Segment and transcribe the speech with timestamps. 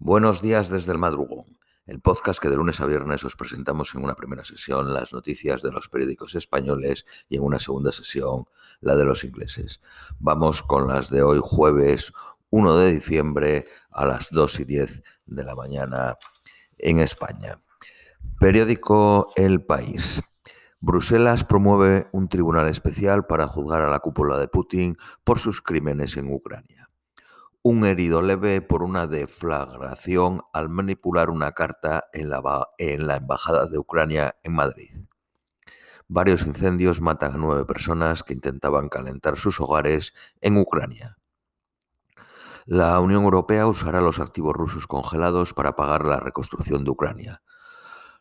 [0.00, 4.02] Buenos días desde el madrugón, el podcast que de lunes a viernes os presentamos en
[4.02, 8.44] una primera sesión las noticias de los periódicos españoles y en una segunda sesión
[8.80, 9.80] la de los ingleses.
[10.18, 12.12] Vamos con las de hoy jueves
[12.50, 16.18] 1 de diciembre a las 2 y 10 de la mañana
[16.76, 17.62] en España.
[18.40, 20.22] Periódico El País.
[20.80, 26.16] Bruselas promueve un tribunal especial para juzgar a la cúpula de Putin por sus crímenes
[26.16, 26.90] en Ucrania
[27.66, 34.36] un herido leve por una deflagración al manipular una carta en la, Embajada de Ucrania
[34.42, 34.90] en Madrid.
[36.06, 41.16] Varios incendios matan a nueve personas que intentaban calentar sus hogares en Ucrania.
[42.66, 47.42] La Unión Europea usará los activos rusos congelados para pagar la reconstrucción de Ucrania.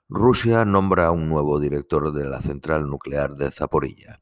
[0.07, 4.21] Rusia nombra a un nuevo director de la central nuclear de Zaporilla.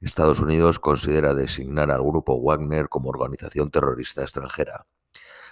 [0.00, 4.86] Estados Unidos considera designar al grupo Wagner como organización terrorista extranjera.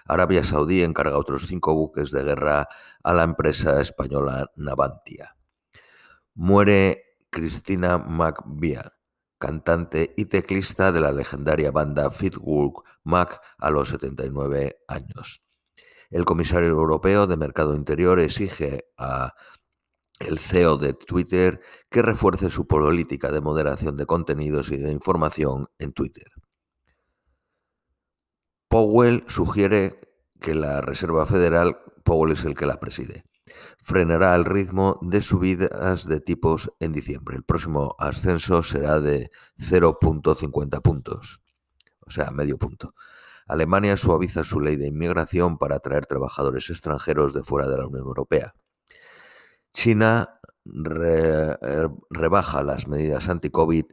[0.07, 2.69] Arabia Saudí encarga otros cinco buques de guerra
[3.03, 5.37] a la empresa española Navantia.
[6.35, 8.83] Muere Cristina McVie,
[9.39, 15.43] cantante y teclista de la legendaria banda Fleetwood Mac a los 79 años.
[16.11, 19.35] El comisario europeo de Mercado Interior exige a
[20.21, 25.69] el CEO de Twitter que refuerce su política de moderación de contenidos y de información
[25.79, 26.33] en Twitter.
[28.69, 30.01] Powell sugiere
[30.41, 33.25] que la Reserva Federal, Powell es el que la preside,
[33.79, 37.37] frenará el ritmo de subidas de tipos en diciembre.
[37.37, 41.43] El próximo ascenso será de 0.50 puntos,
[42.01, 42.95] o sea, medio punto.
[43.47, 48.07] Alemania suaviza su ley de inmigración para atraer trabajadores extranjeros de fuera de la Unión
[48.07, 48.55] Europea.
[49.77, 53.85] China eh, rebaja las medidas anti-COVID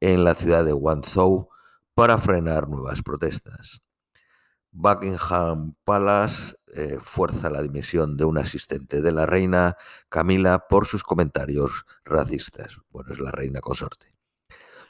[0.00, 1.48] en la ciudad de Guangzhou
[1.94, 3.80] para frenar nuevas protestas.
[4.72, 9.76] Buckingham Palace eh, fuerza la dimisión de un asistente de la reina
[10.08, 12.80] Camila por sus comentarios racistas.
[12.90, 14.12] Bueno, es la reina consorte.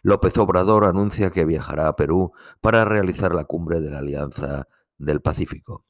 [0.03, 5.21] López Obrador anuncia que viajará a Perú para realizar la cumbre de la Alianza del
[5.21, 5.84] Pacífico.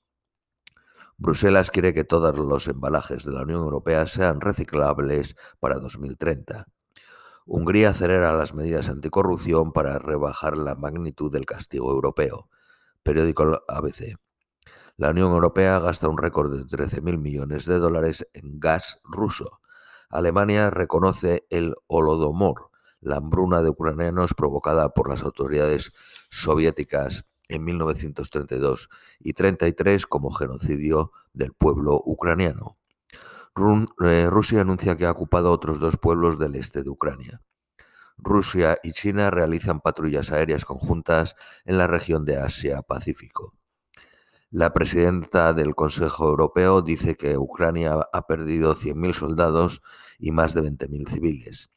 [1.21, 6.69] Bruselas quiere que todos los embalajes de la Unión Europea sean reciclables para 2030.
[7.45, 12.49] Hungría acelera las medidas anticorrupción para rebajar la magnitud del castigo europeo.
[13.03, 14.17] Periódico ABC.
[14.97, 19.61] La Unión Europea gasta un récord de 13.000 millones de dólares en gas ruso.
[20.11, 22.71] Alemania reconoce el Holodomor,
[23.01, 25.93] la hambruna de ucranianos provocada por las autoridades
[26.31, 28.89] soviéticas en 1932
[29.19, 32.77] y 33 como genocidio del pueblo ucraniano.
[34.05, 37.43] Eh, Rusia anuncia que ha ocupado otros dos pueblos del este de Ucrania.
[38.17, 43.55] Rusia y China realizan patrullas aéreas conjuntas en la región de Asia-Pacífico.
[44.51, 49.83] La presidenta del Consejo Europeo dice que Ucrania ha perdido 100.000 soldados
[50.19, 51.71] y más de 20.000 civiles.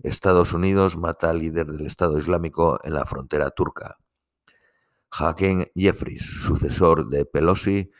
[0.00, 3.98] Estados Unidos mata al líder del Estado Islámico en la frontera turca.
[5.12, 7.90] Hakeem Jeffries, sucesor de Pelosi,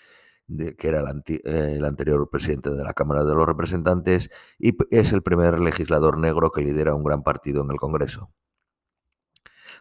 [0.78, 5.22] que era eh, el, anterior presidente de la Cámara de los Representantes, y es el
[5.22, 8.32] primer legislador negro que lidera un gran partido en el Congreso.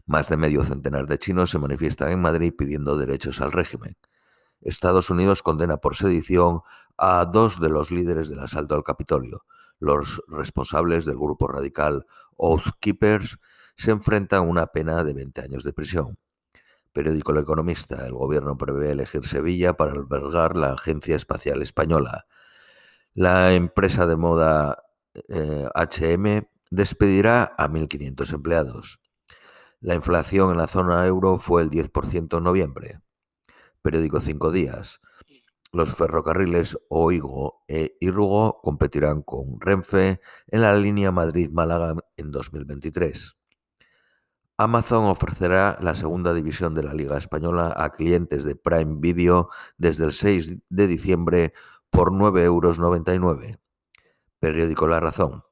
[0.06, 3.96] Más de medio centenar de chinos se manifiestan en Madrid pidiendo derechos al régimen.
[4.62, 6.62] Estados Unidos condena por sedición
[6.98, 9.46] a dos de los líderes del asalto al Capitolio.
[9.80, 12.06] Los responsables del grupo radical
[12.36, 13.40] Oath Keepers
[13.76, 16.18] se enfrentan a una pena de 20 años de prisión.
[16.94, 18.06] Periódico El Economista.
[18.06, 22.26] El gobierno prevé elegir Sevilla para albergar la Agencia Espacial Española.
[23.14, 24.84] La empresa de moda
[25.28, 29.00] HM despedirá a 1.500 empleados.
[29.80, 33.02] La inflación en la zona euro fue el 10% en noviembre.
[33.82, 35.02] Periódico Cinco Días.
[35.74, 43.38] Los ferrocarriles Oigo e Irrugo competirán con Renfe en la línea Madrid-Málaga en 2023.
[44.64, 49.50] Amazon ofrecerá la segunda división de la Liga Española a clientes de Prime Video
[49.80, 51.54] desde el 6 de diciembre
[51.90, 53.58] por 9,99 euros.
[54.38, 55.44] Periódico La Razón.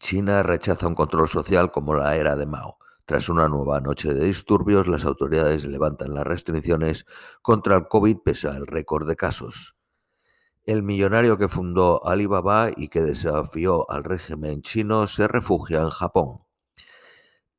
[0.00, 2.78] China rechaza un control social como la era de Mao.
[3.04, 7.06] Tras una nueva noche de disturbios, las autoridades levantan las restricciones
[7.40, 9.76] contra el COVID pese al récord de casos.
[10.64, 16.40] El millonario que fundó Alibaba y que desafió al régimen chino se refugia en Japón.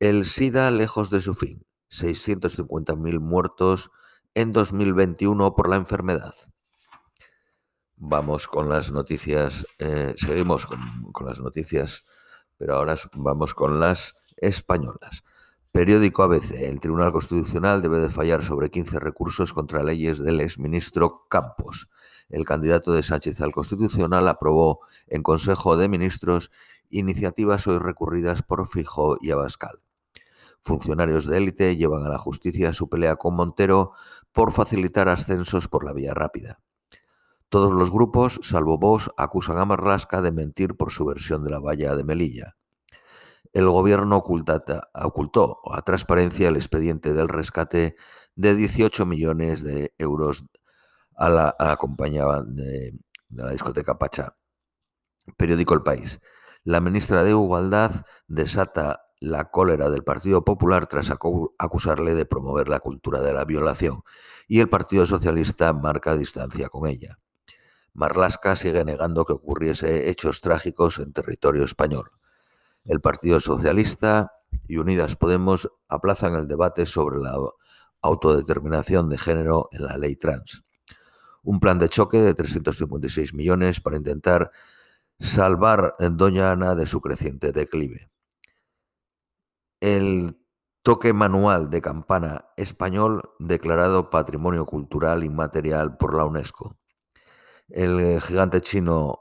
[0.04, 1.66] El SIDA lejos de su fin.
[1.90, 3.90] 650.000 muertos
[4.34, 6.36] en 2021 por la enfermedad.
[7.96, 12.04] Vamos con las noticias, eh, seguimos con, las noticias,
[12.58, 15.24] pero ahora vamos con las españolas.
[15.72, 16.52] Periódico ABC.
[16.52, 21.90] El Tribunal Constitucional debe de fallar sobre 15 recursos contra leyes del exministro Campos.
[22.28, 26.52] El candidato de Sánchez al Constitucional aprobó en Consejo de Ministros
[26.90, 29.82] iniciativas hoy recurridas por Fijó y Abascal.
[30.63, 33.92] Funcionarios de élite llevan a la justicia su pelea con Montero
[34.31, 36.60] por facilitar ascensos por la vía rápida.
[37.50, 41.60] Todos los grupos, salvo vos, acusan a Marlasca de mentir por su versión de la
[41.60, 42.56] valla de Melilla
[43.54, 47.95] el gobierno ocultó a transparencia el expediente del rescate
[48.36, 50.44] de 18 millones de euros
[51.16, 52.98] a la, compañía de,
[53.30, 54.36] la discoteca Pacha.
[55.38, 56.19] Periódico El País.
[56.63, 57.92] La ministra de Igualdad
[58.27, 64.02] desata la cólera del Partido Popular tras acusarle de promover la cultura de la violación
[64.50, 67.20] y el Partido Socialista marca distancia con ella.
[67.94, 72.10] Marlasca sigue negando que ocurriese hechos trágicos en territorio español.
[72.84, 74.34] El Partido Socialista
[74.68, 77.38] y Unidas Podemos aplazan el debate sobre la
[78.02, 80.66] autodeterminación de género en la ley trans.
[81.44, 84.52] Un plan de choque de 356 millones para intentar
[85.18, 88.12] salvar Doña Ana de su creciente declive.
[89.83, 90.39] El
[90.81, 96.77] toque manual de campana español declarado Patrimonio Cultural Inmaterial por la UNESCO.
[97.68, 99.19] El gigante chino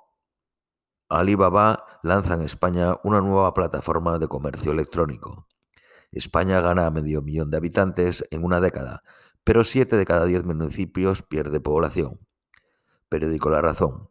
[1.09, 5.49] Alibaba lanza en España una nueva plataforma de comercio electrónico.
[6.13, 9.03] España gana medio millón de habitantes en una década,
[9.43, 12.21] pero 7 de cada 10 municipios pierde población.
[13.09, 14.11] Periódico La Razón.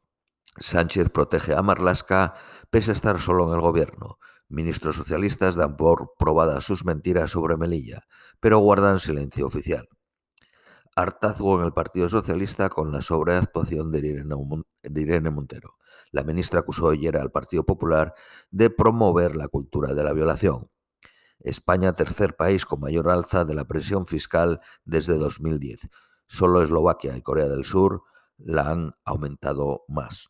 [0.57, 2.33] Sánchez protege a Marlasca
[2.69, 4.18] pese a estar solo en el gobierno.
[4.51, 8.03] Ministros socialistas dan por probadas sus mentiras sobre Melilla,
[8.39, 9.88] pero guardan silencio oficial
[10.95, 14.00] hartazgo en el Partido Socialista con la sobreactuación de
[14.94, 15.77] Irene, Montero.
[16.12, 18.13] La ministra acusó ayer al Partido Popular
[18.50, 20.69] de promover la cultura de la violación.
[21.39, 25.89] España, tercer país con mayor alza de la presión fiscal desde 2010.
[26.27, 28.03] Solo Eslovaquia y Corea del Sur
[28.38, 30.30] la han aumentado más.